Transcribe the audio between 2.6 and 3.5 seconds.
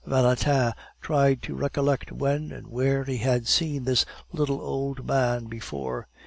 where he had